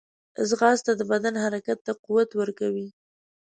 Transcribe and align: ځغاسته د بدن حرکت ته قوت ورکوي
ځغاسته 0.49 0.91
د 0.95 1.01
بدن 1.11 1.35
حرکت 1.43 1.79
ته 1.85 1.93
قوت 2.05 2.29
ورکوي 2.39 2.87